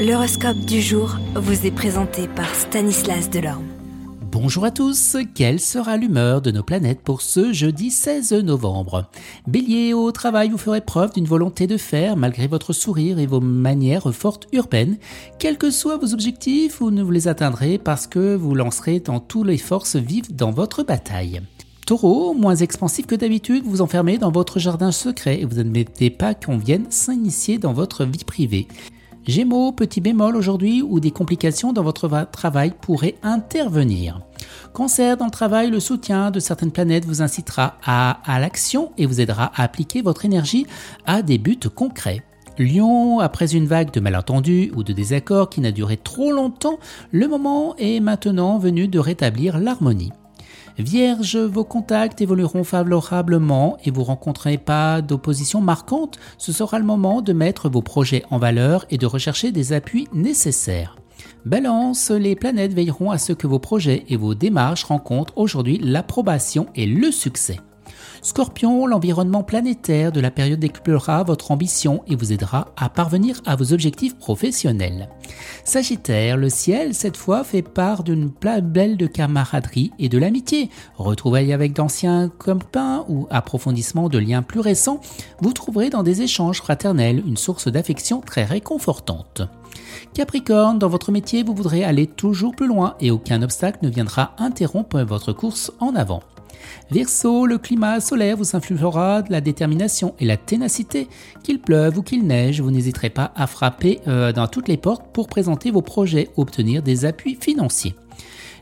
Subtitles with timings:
[0.00, 3.66] L'horoscope du jour vous est présenté par Stanislas Delorme.
[4.32, 9.10] Bonjour à tous, quelle sera l'humeur de nos planètes pour ce jeudi 16 novembre?
[9.46, 13.42] Bélier, au travail, vous ferez preuve d'une volonté de faire malgré votre sourire et vos
[13.42, 14.96] manières fortes urbaines.
[15.38, 19.20] Quels que soient vos objectifs, vous ne vous les atteindrez parce que vous lancerez dans
[19.20, 21.42] toutes les forces vives dans votre bataille.
[21.84, 26.32] Taureau, moins expansif que d'habitude, vous enfermez dans votre jardin secret et vous n'admettez pas
[26.32, 28.66] qu'on vienne s'initier dans votre vie privée.
[29.26, 34.20] Gémeaux, petit bémol aujourd'hui où des complications dans votre travail pourraient intervenir.
[34.72, 39.20] Cancer, dans le travail, le soutien de certaines planètes vous incitera à, l'action et vous
[39.20, 40.66] aidera à appliquer votre énergie
[41.06, 42.22] à des buts concrets.
[42.58, 46.78] Lion, après une vague de malentendus ou de désaccords qui n'a duré trop longtemps,
[47.10, 50.12] le moment est maintenant venu de rétablir l'harmonie.
[50.80, 56.18] Vierge, vos contacts évolueront favorablement et vous rencontrez pas d'opposition marquante.
[56.38, 60.08] Ce sera le moment de mettre vos projets en valeur et de rechercher des appuis
[60.12, 60.96] nécessaires.
[61.44, 66.66] Balance, les planètes veilleront à ce que vos projets et vos démarches rencontrent aujourd'hui l'approbation
[66.74, 67.60] et le succès.
[68.22, 73.56] Scorpion, l'environnement planétaire de la période décuplera votre ambition et vous aidera à parvenir à
[73.56, 75.08] vos objectifs professionnels.
[75.64, 78.30] Sagittaire, le ciel, cette fois, fait part d'une
[78.62, 80.70] belle de camaraderie et de l'amitié.
[80.96, 85.00] Retrouvailles avec d'anciens copains ou approfondissement de liens plus récents,
[85.40, 89.42] vous trouverez dans des échanges fraternels une source d'affection très réconfortante.
[90.14, 94.34] Capricorne, dans votre métier, vous voudrez aller toujours plus loin et aucun obstacle ne viendra
[94.38, 96.22] interrompre votre course en avant.
[96.90, 101.08] Verseau, le climat solaire vous influera de la détermination et la ténacité.
[101.42, 105.06] Qu'il pleuve ou qu'il neige, vous n'hésiterez pas à frapper euh, dans toutes les portes
[105.12, 107.94] pour présenter vos projets, obtenir des appuis financiers.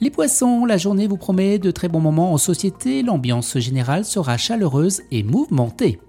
[0.00, 4.36] Les poissons, la journée vous promet de très bons moments en société, l'ambiance générale sera
[4.36, 6.00] chaleureuse et mouvementée.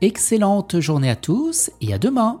[0.00, 2.40] Excellente journée à tous et à demain.